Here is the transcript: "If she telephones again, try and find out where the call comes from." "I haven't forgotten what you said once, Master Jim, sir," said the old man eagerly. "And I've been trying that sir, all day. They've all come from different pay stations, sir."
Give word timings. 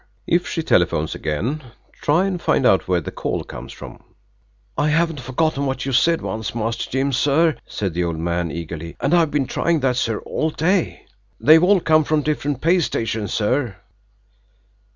"If 0.25 0.47
she 0.47 0.63
telephones 0.63 1.13
again, 1.13 1.61
try 1.91 2.25
and 2.25 2.41
find 2.41 2.65
out 2.65 2.87
where 2.87 3.01
the 3.01 3.11
call 3.11 3.43
comes 3.43 3.71
from." 3.71 4.01
"I 4.75 4.87
haven't 4.89 5.19
forgotten 5.19 5.67
what 5.67 5.85
you 5.85 5.93
said 5.93 6.21
once, 6.23 6.55
Master 6.55 6.89
Jim, 6.89 7.13
sir," 7.13 7.55
said 7.67 7.93
the 7.93 8.03
old 8.05 8.17
man 8.17 8.49
eagerly. 8.51 8.97
"And 8.99 9.13
I've 9.13 9.29
been 9.29 9.45
trying 9.45 9.81
that 9.81 9.97
sir, 9.97 10.17
all 10.21 10.49
day. 10.49 11.05
They've 11.39 11.61
all 11.63 11.79
come 11.81 12.03
from 12.03 12.23
different 12.23 12.61
pay 12.61 12.79
stations, 12.79 13.31
sir." 13.31 13.75